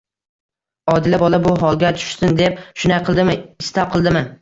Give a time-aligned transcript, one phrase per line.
[0.93, 3.41] Odila bola bu holga tushsin deb shunday qildimi?
[3.67, 4.31] Istab, qildimi?